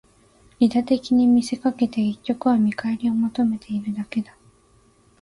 [0.57, 4.35] 利他的に見せかけて、結局は見返りを求めているだけだ